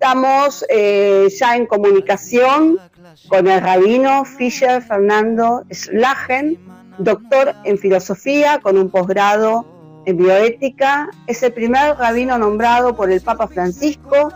[0.00, 2.78] estamos eh, ya en comunicación
[3.28, 6.58] con el rabino Fischer Fernando Slagen,
[6.96, 9.66] doctor en filosofía con un posgrado
[10.06, 11.10] en bioética.
[11.26, 14.32] Es el primer rabino nombrado por el Papa Francisco,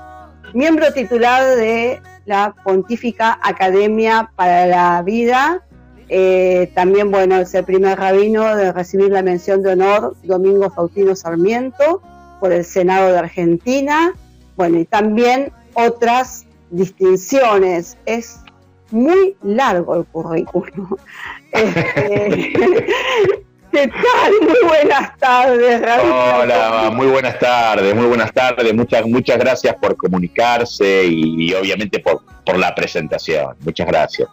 [0.52, 5.62] miembro titular de la Pontífica Academia para la Vida.
[6.10, 11.16] Eh, también, bueno, es el primer rabino de recibir la mención de honor Domingo Faustino
[11.16, 12.02] Sarmiento
[12.38, 14.12] por el Senado de Argentina.
[14.56, 17.96] Bueno, y también otras distinciones.
[18.06, 18.40] Es
[18.90, 20.96] muy largo el currículum.
[21.54, 22.52] Este,
[23.74, 24.32] ¿Qué tal?
[24.42, 28.72] Muy buenas tardes, Hola, muy buenas tardes, muy buenas tardes.
[28.72, 33.56] Muchas, muchas gracias por comunicarse y, obviamente por, por la presentación.
[33.64, 34.28] Muchas gracias.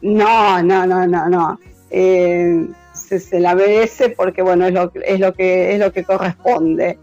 [0.00, 1.58] No, no, no, no, no.
[1.90, 2.66] Eh,
[2.98, 6.98] se, la merece porque bueno es lo, es lo que es lo que corresponde.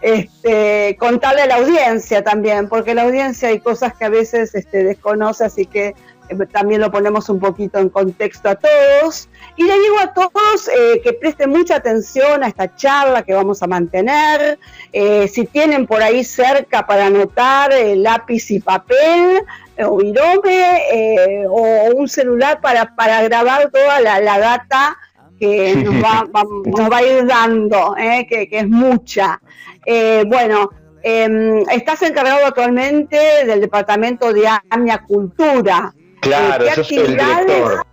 [0.00, 4.84] Este contarle a la audiencia también porque la audiencia hay cosas que a veces este,
[4.84, 5.94] desconoce así que
[6.28, 9.28] eh, también lo ponemos un poquito en contexto a todos.
[9.56, 13.62] Y le digo a todos eh, que presten mucha atención a esta charla que vamos
[13.62, 14.58] a mantener.
[14.92, 19.42] Eh, si tienen por ahí cerca para anotar lápiz y papel
[19.78, 24.96] o virome o un celular para, para grabar toda la, la data
[25.38, 26.24] que nos va,
[26.64, 28.26] nos va a ir dando, ¿eh?
[28.28, 29.40] que, es mucha.
[29.84, 30.70] Eh, bueno,
[31.02, 35.92] em, estás encargado actualmente del departamento de AMIA Cultura.
[36.20, 37.86] Claro, yo soy el director.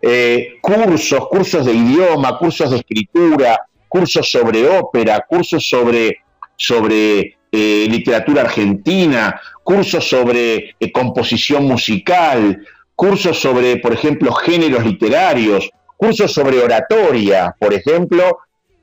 [0.00, 6.18] eh, cursos, cursos de idioma, cursos de escritura, cursos sobre ópera, cursos sobre,
[6.56, 12.66] sobre eh, literatura argentina, cursos sobre eh, composición musical,
[12.96, 18.38] cursos sobre, por ejemplo, géneros literarios, cursos sobre oratoria, por ejemplo,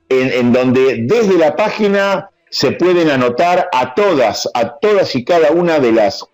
[0.09, 5.79] en, donde desde la página se pueden anotar a todas, a todas y cada una
[5.79, 6.25] de las,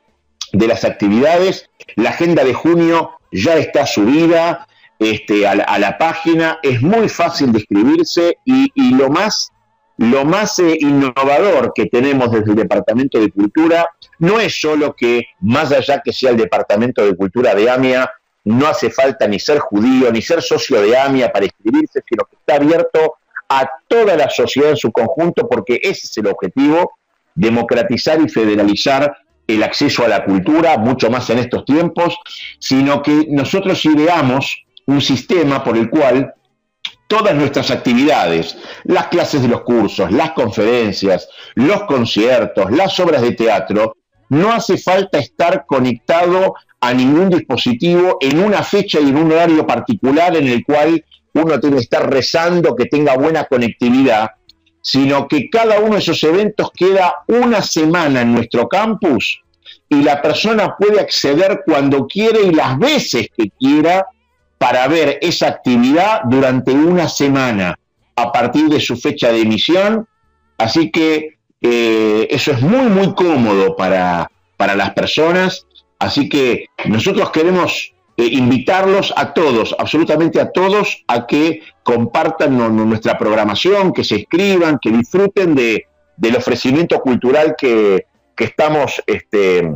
[0.52, 1.70] de las actividades.
[1.96, 4.68] La agenda de junio ya está subida
[5.00, 9.52] este, a, la, página, es muy fácil de inscribirse y, lo más,
[9.98, 13.88] lo más eh, innovador que tenemos desde el Departamento de Cultura
[14.18, 18.10] no es solo que, más allá que sea el Departamento de Cultura de AMIA,
[18.48, 22.38] no hace falta ni ser judío, ni ser socio de AMIA para inscribirse, sino que
[22.38, 23.16] está abierto
[23.50, 26.92] a toda la sociedad en su conjunto, porque ese es el objetivo,
[27.36, 32.18] democratizar y federalizar el acceso a la cultura, mucho más en estos tiempos,
[32.60, 36.34] sino que nosotros ideamos un sistema por el cual
[37.08, 43.34] todas nuestras actividades, las clases de los cursos, las conferencias, los conciertos, las obras de
[43.34, 43.98] teatro,
[44.30, 49.66] no hace falta estar conectado a ningún dispositivo en una fecha y en un horario
[49.66, 54.32] particular en el cual uno tiene que estar rezando que tenga buena conectividad,
[54.82, 59.42] sino que cada uno de esos eventos queda una semana en nuestro campus
[59.90, 64.08] y la persona puede acceder cuando quiere y las veces que quiera
[64.58, 67.78] para ver esa actividad durante una semana
[68.16, 70.08] a partir de su fecha de emisión.
[70.58, 75.67] Así que eh, eso es muy, muy cómodo para, para las personas
[76.00, 83.18] Así que nosotros queremos eh, invitarlos a todos, absolutamente a todos, a que compartan nuestra
[83.18, 85.86] programación, que se escriban, que disfruten de,
[86.16, 88.06] del ofrecimiento cultural que,
[88.36, 89.68] estamos este,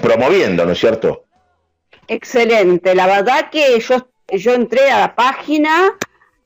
[0.00, 1.24] promoviendo, ¿no es cierto?
[2.08, 5.92] Excelente, la verdad que yo, yo entré a la página,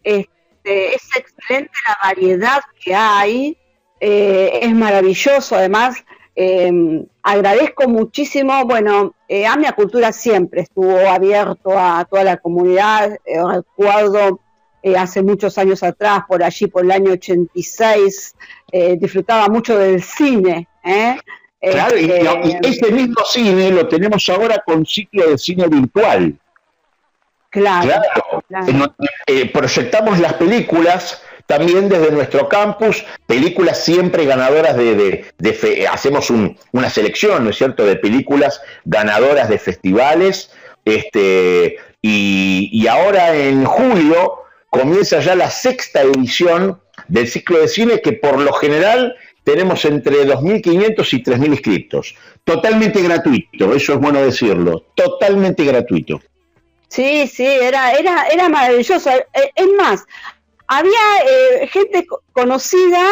[0.03, 3.57] este, es excelente la variedad que hay,
[4.01, 6.05] eh, es maravilloso además
[6.43, 13.43] eh, agradezco muchísimo, bueno, eh, Amia Cultura siempre estuvo abierto a toda la comunidad, eh,
[13.47, 14.41] recuerdo
[14.83, 18.35] eh, hace muchos años atrás, por allí, por el año 86,
[18.99, 20.67] disfrutaba mucho del cine.
[21.61, 26.39] Claro, y, y, ese mismo cine lo tenemos ahora con ciclo de cine virtual.
[27.51, 28.03] Claro.
[29.27, 35.25] Eh, proyectamos las películas también desde nuestro campus, películas siempre ganadoras de,
[35.91, 40.53] hacemos una selección, ¿no es cierto?, de películas ganadoras de festivales,
[40.85, 48.13] este, y, ahora en julio comienza ya la sexta edición del ciclo de cine que
[48.13, 52.15] por lo general tenemos entre 2.500 y 3.000 inscriptos.
[52.45, 56.21] Totalmente gratuito, eso es bueno decirlo, totalmente gratuito.
[56.87, 59.11] Sí, sí, era, era, era maravilloso.
[59.11, 60.05] Eh, es más,
[60.71, 60.93] había
[61.29, 63.05] eh, gente conocida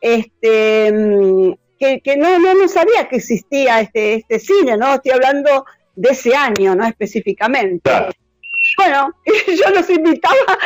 [0.00, 4.94] este, mm, que, no, no, sabía que existía este, este cine, ¿no?
[4.94, 5.66] Estoy hablando
[5.96, 6.86] de ese año, ¿no?
[6.86, 7.90] Específicamente.
[8.78, 10.58] Bueno, yo los invitaba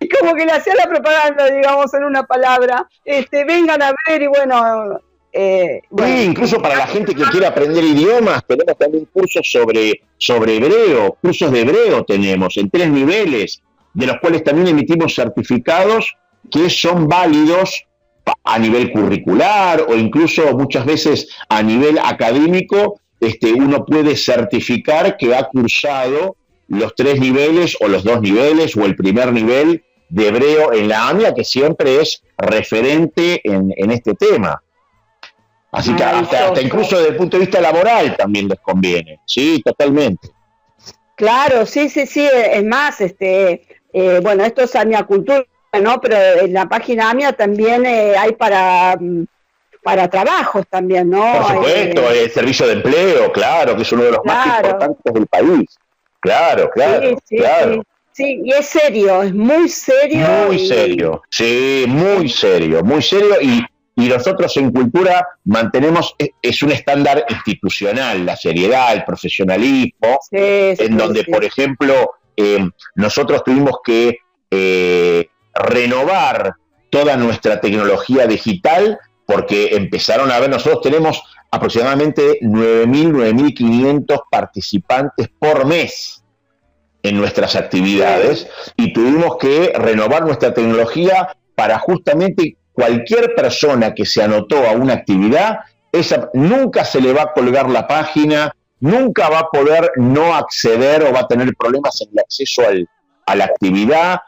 [0.00, 2.88] y como que le hacía la propaganda, digamos, en una palabra.
[3.04, 5.00] Este, vengan a ver y bueno,
[5.32, 10.56] eh, sí, incluso para la gente que quiere aprender idiomas, tenemos también cursos sobre, sobre
[10.56, 13.62] hebreo, cursos de hebreo tenemos en tres niveles,
[13.94, 16.16] de los cuales también emitimos certificados
[16.50, 17.84] que son válidos
[18.44, 25.34] a nivel curricular o incluso muchas veces a nivel académico, este, uno puede certificar que
[25.34, 26.36] ha cursado
[26.68, 31.08] los tres niveles o los dos niveles o el primer nivel de hebreo en la
[31.08, 34.62] AMIA, que siempre es referente en, en este tema.
[35.70, 40.30] Así que hasta, incluso desde el punto de vista laboral también les conviene, sí, totalmente.
[41.14, 45.44] Claro, sí, sí, sí, es más, este, eh, bueno, esto es AMIA Cultura,
[45.80, 46.00] ¿no?
[46.00, 49.24] Pero en la página AMIA también eh, hay para, mm,
[49.82, 51.32] para trabajos también, ¿no?
[51.32, 55.14] Por supuesto, eh, el servicio de empleo, claro, que es uno de los más importantes
[55.14, 55.78] del país.
[56.20, 57.74] Claro, claro, sí, claro.
[57.74, 57.80] Sí.
[58.10, 60.26] Sí, y es serio, es muy serio.
[60.48, 63.36] Muy serio, sí, muy serio, muy serio.
[63.40, 63.62] Y
[63.98, 71.24] y nosotros en cultura mantenemos, es un estándar institucional, la seriedad, el profesionalismo, en donde,
[71.24, 72.12] por ejemplo,
[72.94, 74.18] nosotros tuvimos que
[74.50, 76.54] eh, renovar
[76.90, 85.66] toda nuestra tecnología digital porque empezaron a ver, nosotros tenemos aproximadamente 9.000, 9.500 participantes por
[85.66, 86.22] mes
[87.02, 94.22] en nuestras actividades y tuvimos que renovar nuestra tecnología para justamente cualquier persona que se
[94.22, 95.58] anotó a una actividad,
[95.92, 101.02] esa, nunca se le va a colgar la página, nunca va a poder no acceder
[101.04, 102.62] o va a tener problemas en el acceso
[103.26, 104.20] a la actividad.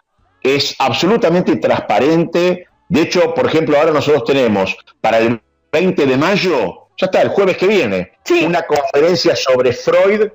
[0.42, 2.66] Es absolutamente transparente.
[2.88, 5.40] De hecho, por ejemplo, ahora nosotros tenemos para el
[5.72, 8.12] 20 de mayo, ya está, el jueves que viene,
[8.44, 10.28] una conferencia sobre Freud,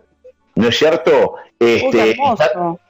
[0.55, 1.35] ¿no es cierto?
[1.59, 2.15] Este,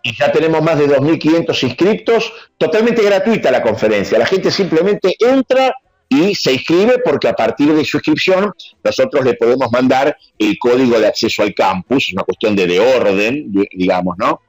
[0.03, 4.17] y, ya, tenemos más de 2.500 inscriptos, totalmente gratuita la conferencia.
[4.17, 5.75] La gente simplemente entra
[6.09, 8.53] y se inscribe porque a partir de su inscripción
[8.83, 12.79] nosotros le podemos mandar el código de acceso al campus, es una cuestión de, de
[12.79, 14.41] orden, digamos, ¿no?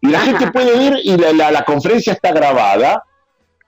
[0.00, 3.04] Y la gente puede ir y la, la, conferencia está grabada,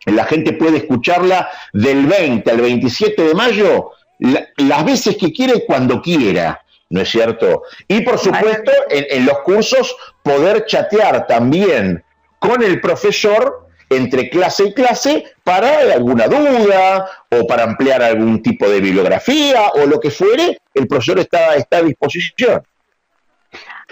[0.07, 6.03] la gente puede escucharla del 20 al 27 de mayo, las veces que quiere, cuando
[6.03, 6.61] quiera.
[6.91, 7.63] ¿no es cierto?
[7.89, 12.05] Y por supuesto, en, los cursos poder chatear también
[12.39, 18.69] con el profesor entre clase y clase para alguna duda o para ampliar algún tipo
[18.69, 22.63] de bibliografía o lo que fuere, el profesor está, está a disposición.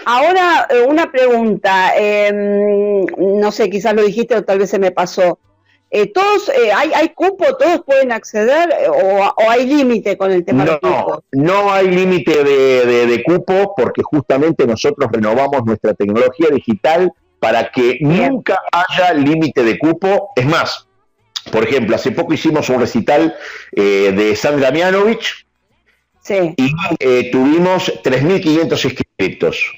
[0.05, 4.91] Ahora, eh, una pregunta, em, no sé, quizás lo dijiste o tal vez se me
[4.91, 5.39] pasó.
[5.95, 10.43] Eh, todos eh, hay, hay cupo, todos pueden acceder eh, o, hay límite con el
[10.43, 11.23] tema no, cupo?
[11.33, 18.57] No hay límite de, cupo porque justamente nosotros renovamos nuestra tecnología digital para que nunca
[18.71, 20.31] haya límite de cupo.
[20.33, 20.87] Es más,
[21.51, 23.35] por ejemplo, hace poco hicimos un recital
[23.73, 25.45] de Sandra Mianovich
[26.29, 29.73] y tuvimos 3.500 inscritos.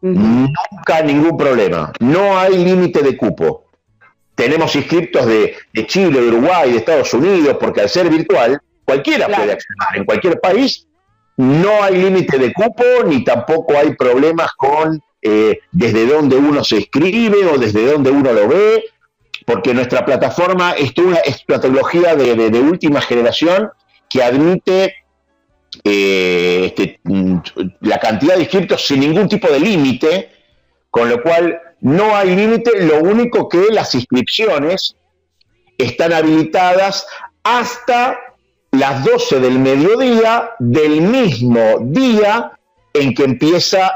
[0.00, 1.92] Nunca ningún problema.
[2.00, 3.66] No hay límite de cupo.
[4.34, 5.54] Tenemos inscriptos de,
[5.86, 9.94] Chile, de Uruguay, de Estados Unidos, porque al ser virtual, cualquiera puede acceder.
[9.94, 10.88] En cualquier país
[11.36, 16.76] no hay límite de cupo, ni tampoco hay problemas con eh, desde dónde uno se
[16.76, 18.84] inscribe o desde dónde uno lo ve,
[19.44, 21.18] porque nuestra plataforma es una,
[21.60, 23.70] tecnología de, última generación
[24.08, 24.94] que admite
[25.82, 27.38] eh, este, mm,
[27.80, 30.30] la cantidad de inscriptos sin ningún tipo de límite,
[30.90, 34.94] con lo cual no hay límite, lo único que las inscripciones
[35.76, 37.04] están habilitadas
[37.42, 38.16] hasta
[38.70, 42.52] las 12 del mediodía del mismo día
[42.94, 43.90] en que empieza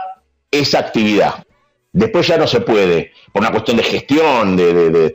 [0.51, 1.45] esa actividad.
[1.93, 5.15] Después ya no se puede, por una cuestión de gestión de,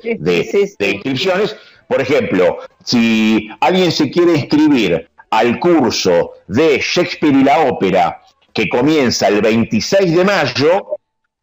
[0.80, 1.56] inscripciones.
[1.88, 8.22] Por ejemplo, si alguien se quiere inscribir al curso de Shakespeare y la ópera
[8.54, 10.98] que comienza el 26 de mayo,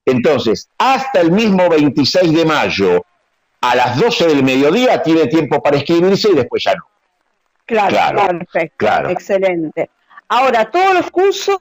[0.04, 3.04] Entonces, hasta el mismo 26 de mayo,
[3.60, 6.84] a las 12 del mediodía, tiene tiempo para inscribirse y después ya no.
[7.64, 9.88] Claro, perfecto, excelente.
[10.28, 11.58] Ahora, todos los cursos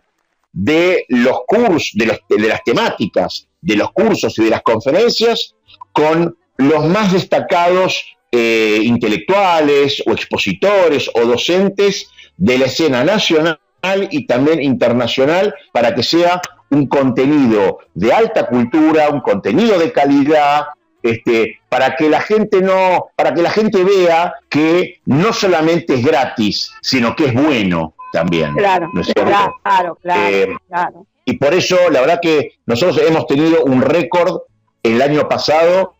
[0.54, 2.06] de los cursos, de,
[2.48, 5.56] las temáticas, de los cursos y de las conferencias
[5.92, 13.60] con los más destacados eh, intelectuales o expositores o docentes de la escena nacional
[14.10, 20.68] y también internacional para que sea un contenido de alta cultura, un contenido de calidad,
[21.02, 26.06] este, para que la gente no, para que la gente vea que no solamente es
[26.06, 28.54] gratis, sino que es bueno, también.
[28.56, 28.90] Claro,
[29.64, 34.42] claro, eh, claro, Y por eso, la verdad que nosotros hemos tenido un récord
[34.84, 35.96] el año pasado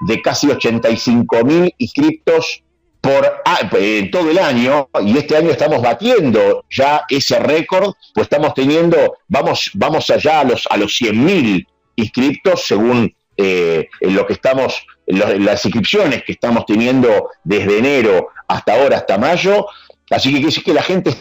[0.00, 2.62] de casi 85 mil inscriptos
[3.00, 8.54] por en todo el año y este año estamos batiendo ya ese récord, pues estamos
[8.54, 14.32] teniendo, vamos, vamos allá a los, a los 100 mil inscriptos según eh, lo que
[14.32, 19.66] estamos, las inscripciones que estamos teniendo desde enero hasta ahora, hasta mayo.
[20.10, 21.14] Así que quiere decir que la gente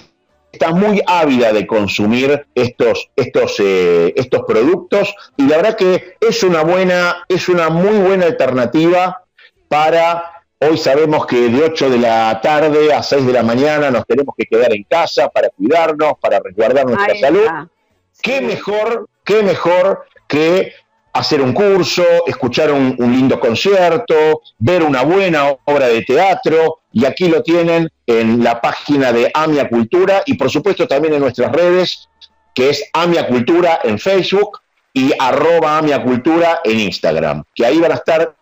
[0.52, 6.42] está muy ávida de consumir estos, estos, eh, estos productos y la verdad que es
[6.42, 9.24] una buena, es una muy buena alternativa
[9.68, 14.08] para Hoy sabemos que de 8 de la tarde a 6 de la mañana nos
[14.08, 17.46] tenemos que quedar en casa para cuidarnos, para resguardar nuestra salud.
[18.24, 20.74] ¿Qué mejor, qué mejor que
[21.14, 27.28] hacer un curso, escuchar un, lindo concierto, ver una buena obra de teatro, y aquí
[27.28, 32.10] lo tienen en la página de Amia Cultura y por supuesto también en nuestras redes,
[32.56, 34.60] que es Amia Cultura en Facebook
[34.92, 38.37] y arroba Amia Cultura en Instagram, que ahí van a estar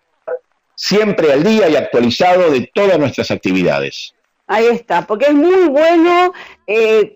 [0.87, 4.13] siempre al día y actualizado de todas nuestras actividades.
[4.47, 6.31] Ahí está, porque es muy bueno
[6.67, 7.11] eh,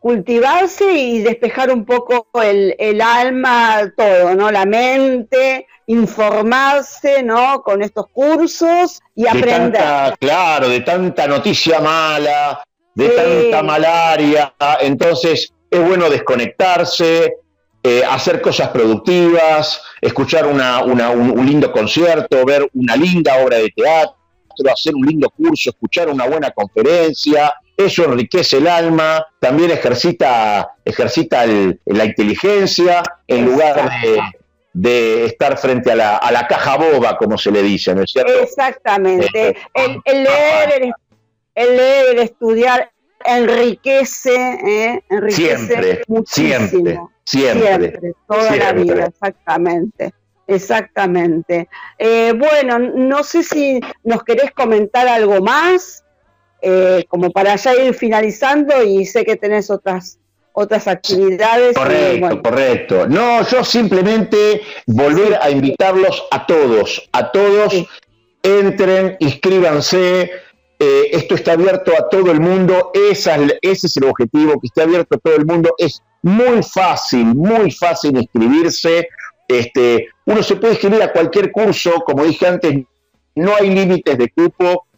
[0.00, 4.50] cultivarse y despejar un poco el, el, alma, todo, ¿no?
[4.50, 7.62] La mente, informarse, ¿no?
[7.62, 9.80] Con estos cursos y aprender.
[10.18, 12.64] claro, de tanta noticia mala,
[12.96, 17.36] de tanta malaria, entonces es bueno desconectarse,
[17.82, 23.70] eh, hacer cosas productivas, escuchar una, una, un lindo concierto, ver una linda obra de
[23.70, 24.22] teatro
[24.72, 31.44] hacer un lindo curso, escuchar una buena conferencia, eso enriquece el alma, también ejercita, ejercita
[31.46, 33.90] la inteligencia en lugar
[34.72, 38.12] de, estar frente a la, a la, caja boba, como se le dice, ¿no es
[38.12, 38.32] cierto?
[38.40, 39.48] Exactamente.
[39.48, 40.92] Eh, el, leer,
[41.54, 42.91] el, leer, el estudiar
[43.24, 45.04] enriquece, ¿eh?
[45.08, 47.10] enriquece siempre, muchísimo.
[47.24, 50.12] Siempre, siempre, toda la vida, exactamente.
[50.46, 51.68] Exactamente.
[51.98, 56.04] Eh, bueno, no sé si nos querés comentar algo más,
[56.60, 60.18] eh, como para ya ir finalizando y sé que tenés otras
[60.52, 61.74] otras actividades.
[61.74, 63.08] Correcto, correcto.
[63.08, 67.74] No, yo simplemente volver a invitarlos a todos, a todos,
[68.42, 70.30] entren, inscríbanse.
[70.84, 73.30] Eh, esto está abierto a todo el mundo, ese
[73.62, 75.76] es el objetivo, que esté abierto a todo el mundo.
[75.78, 79.08] Es muy fácil, muy fácil inscribirse.
[79.46, 82.84] Este, uno se puede inscribir a cualquier curso, como dije antes,
[83.36, 84.88] no hay límites de cupo,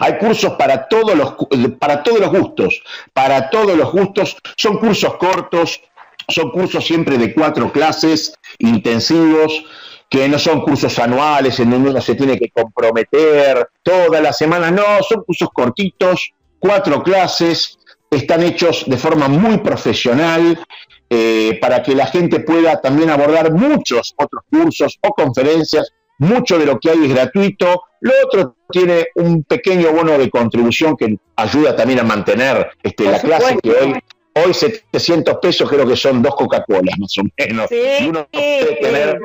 [0.00, 1.36] hay cursos para todos los
[1.78, 5.82] para todos los gustos, para todos los gustos, son cursos cortos,
[6.26, 9.64] son cursos siempre de cuatro clases intensivos,
[10.12, 14.70] que no son cursos anuales en donde uno se tiene que comprometer toda la semana,
[14.70, 17.78] no, son cursos cortitos, cuatro clases,
[18.10, 20.62] están hechos de forma muy profesional
[21.08, 25.90] eh, para que la gente pueda también abordar muchos otros cursos o conferencias.
[26.18, 30.94] Mucho de lo que hay es gratuito, lo otro tiene un pequeño bono de contribución
[30.94, 33.94] que ayuda también a mantener este, la clase que hoy
[34.34, 37.70] hoy 700 pesos creo que son dos Coca-Colas más o menos.
[37.72, 39.20] y uno puede tener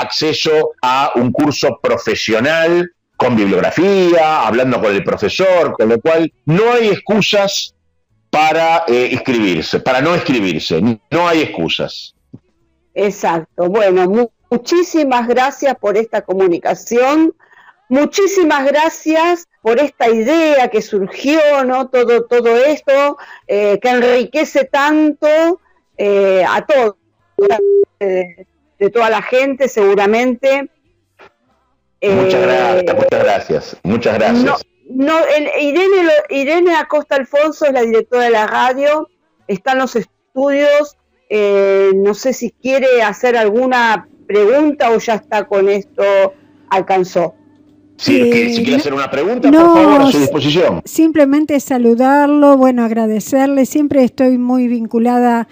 [0.00, 6.72] acceso a un curso profesional con bibliografía, hablando con el profesor, con lo cual no
[6.72, 7.74] hay excusas
[8.30, 12.14] para eh, inscribirse, para no inscribirse, no hay excusas.
[12.94, 17.34] Exacto, bueno, muchísimas gracias por esta comunicación,
[17.88, 21.88] muchísimas gracias por esta idea que surgió, ¿no?
[21.88, 25.60] Todo, todo esto eh, que enriquece tanto
[25.98, 26.96] eh, a todos
[28.78, 30.70] de toda la gente, seguramente.
[32.02, 34.66] Muchas eh, gracias, muchas gracias, muchas gracias.
[34.88, 35.14] No,
[35.60, 39.08] Irene, Irene Acosta Alfonso es la directora de la radio,
[39.48, 40.96] está en los estudios,
[41.28, 46.04] eh, no sé si quiere hacer alguna pregunta o ya está con esto,
[46.70, 47.34] alcanzó.
[47.96, 50.82] Sí, si quiere hacer una pregunta, por favor, a su disposición.
[50.84, 55.48] Simplemente saludarlo, bueno, agradecerle, siempre estoy muy vinculada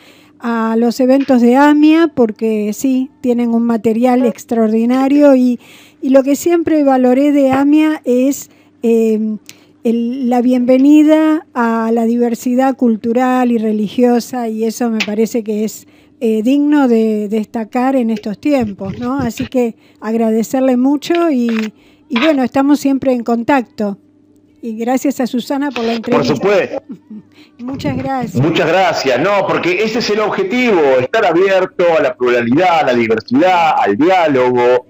[0.46, 5.58] a los eventos de AMIA porque sí, tienen un material extraordinario y,
[6.02, 8.50] lo que siempre valoré de AMIA es
[8.82, 9.38] eh,
[9.84, 15.88] la bienvenida a la diversidad cultural y religiosa y eso me parece que es
[16.20, 19.18] eh, digno de destacar en estos tiempos, ¿no?
[19.18, 21.72] Así que agradecerle mucho y,
[22.10, 23.96] y bueno, estamos siempre en contacto.
[24.60, 26.34] Y gracias a Susana por la entrevista.
[26.34, 26.82] Por supuesto.
[27.58, 28.34] Muchas gracias.
[28.34, 29.20] Muchas gracias.
[29.20, 33.96] No, porque ese es el objetivo, estar abierto a la pluralidad, a la diversidad, al
[33.96, 34.86] diálogo.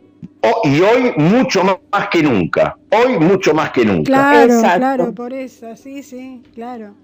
[0.65, 2.77] y hoy mucho más que nunca.
[2.91, 4.05] Hoy mucho más que nunca.
[4.05, 5.77] Claro, claro, por eso.
[5.77, 6.95] Sí, sí, claro.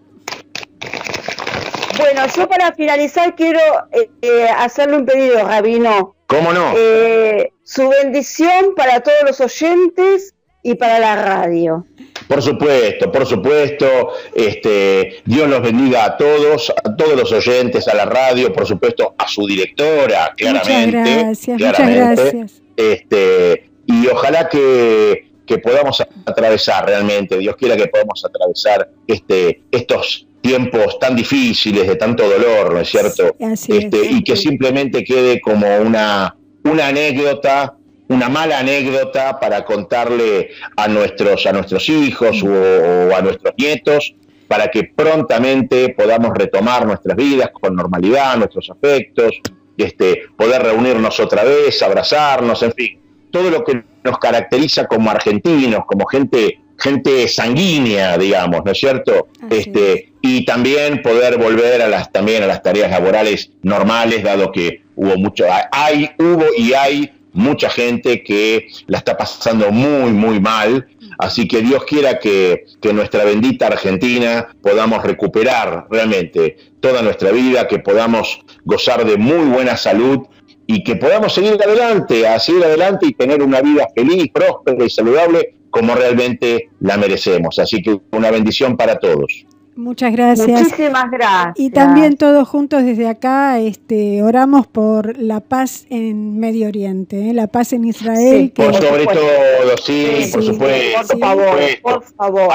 [1.96, 3.61] Bueno, yo para finalizar quiero
[3.92, 6.14] eh, eh, hacerle un pedido, Rabino.
[6.26, 6.72] ¿Cómo no?
[6.76, 11.86] Eh, su bendición para todos los oyentes y para la radio.
[12.28, 17.94] Por supuesto, por supuesto, este, Dios los bendiga a todos, a todos los oyentes, a
[17.94, 20.96] la radio, por supuesto, a su directora, claramente.
[20.96, 22.62] Muchas gracias, muchas gracias.
[22.76, 25.28] Este, y ojalá que,
[25.64, 32.28] podamos atravesar realmente, Dios quiera que podamos atravesar este, estos tiempos tan difíciles, de tanto
[32.28, 33.34] dolor, ¿no es cierto?
[33.40, 37.74] este, y que simplemente quede como una, una anécdota
[38.10, 44.14] una mala anécdota para contarle a nuestros, a nuestros hijos o, a nuestros nietos,
[44.48, 49.40] para que prontamente podamos retomar nuestras vidas con normalidad, nuestros afectos,
[49.76, 55.84] este, poder reunirnos otra vez, abrazarnos, en fin, todo lo que nos caracteriza como argentinos,
[55.86, 59.28] como gente, gente sanguínea, digamos, ¿no es cierto?
[59.50, 64.82] este, y también poder volver a las, también a las tareas laborales normales, dado que
[64.96, 70.86] hubo mucho, hay, hubo y hay mucha gente que la está pasando muy, muy mal.
[71.18, 77.68] Así que Dios quiera que, que, nuestra bendita Argentina podamos recuperar realmente toda nuestra vida,
[77.68, 80.26] que podamos gozar de muy buena salud
[80.66, 84.90] y que podamos seguir adelante, a seguir adelante y tener una vida feliz, próspera y
[84.90, 87.58] saludable como realmente la merecemos.
[87.58, 89.46] Así que una bendición para todos.
[89.76, 90.48] Muchas gracias.
[90.48, 91.54] Muchísimas gracias.
[91.56, 97.35] Y también todos juntos desde acá este, oramos por la paz en Medio Oriente, ¿eh?
[97.35, 98.52] la paz en Israel.
[98.54, 101.06] por sobre todo, sí, por supuesto.
[101.09, 102.52] Por favor, por favor.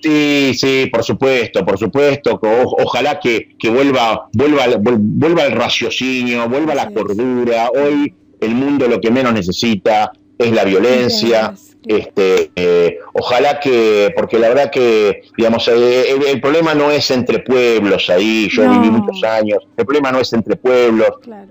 [0.00, 2.40] Sí, sí, por supuesto, por supuesto.
[2.40, 7.68] ojalá que, que vuelva, vuelva, vuelva el raciocinio, vuelva la cordura.
[7.70, 11.54] Hoy el mundo lo que menos necesita es la violencia.
[11.88, 18.10] Este, eh, ojalá que, porque la verdad que, digamos, el, problema no es entre pueblos
[18.10, 21.08] ahí, yo viví muchos años, el problema no es entre pueblos,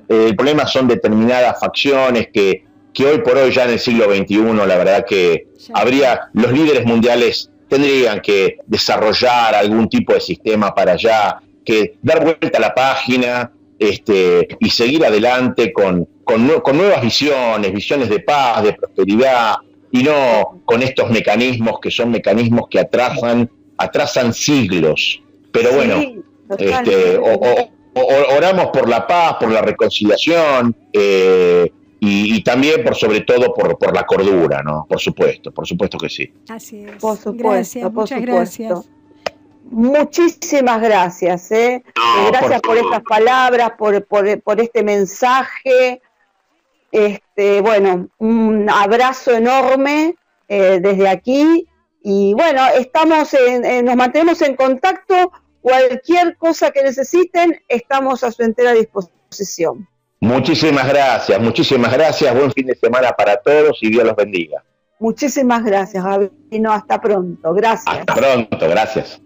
[0.07, 4.53] el problema son determinadas facciones que, que hoy por hoy ya en el siglo XXI,
[4.67, 10.91] la verdad que habría, los líderes mundiales tendrían que desarrollar algún tipo de sistema para
[10.91, 17.01] allá, que dar vuelta a la página este, y seguir adelante con, con, con nuevas
[17.01, 19.55] visiones, visiones de paz, de prosperidad,
[19.97, 25.21] y no con estos mecanismos que son mecanismos que atrasan, atrasan siglos.
[25.51, 26.01] Pero bueno,
[26.57, 33.77] este, oramos por la paz, por la reconciliación, eh, y, también por sobre todo por,
[33.79, 34.85] por la cordura, ¿no?
[34.87, 36.31] Por supuesto, por supuesto que sí.
[36.47, 36.91] Así es.
[36.97, 38.89] Por supuesto, gracias, muchas gracias.
[39.69, 41.83] Muchísimas gracias, ¿eh?
[42.29, 46.01] gracias por, estas palabras, por, por, por, este mensaje.
[46.91, 50.15] Este, bueno, un abrazo enorme
[50.47, 51.67] eh, desde aquí
[52.01, 55.31] y bueno, estamos en, nos mantenemos en contacto.
[55.61, 59.87] Cualquier cosa que necesiten, estamos a su entera disposición.
[60.21, 62.33] Muchísimas gracias, muchísimas gracias.
[62.33, 64.63] Buen fin de semana para todos y Dios los bendiga.
[64.99, 66.71] Muchísimas gracias, Gabino.
[66.71, 67.53] Hasta pronto.
[67.53, 67.85] Gracias.
[67.85, 69.21] Hasta pronto, gracias.